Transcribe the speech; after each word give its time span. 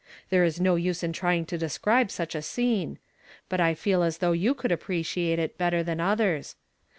There 0.31 0.43
is 0.43 0.59
no 0.59 0.77
use 0.77 1.03
in 1.03 1.13
trying 1.13 1.45
to 1.45 1.59
describe 1.59 2.09
such 2.09 2.33
a 2.33 2.41
scene; 2.41 2.97
but 3.49 3.61
I 3.61 3.75
feel 3.75 4.01
as 4.01 4.17
though 4.17 4.31
you 4.31 4.55
could 4.55 4.71
appreciate 4.71 5.37
it 5.37 5.59
better 5.59 5.83
than 5.83 5.99
others. 5.99 6.55